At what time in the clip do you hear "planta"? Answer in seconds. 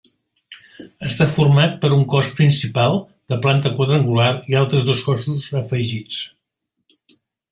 3.45-3.73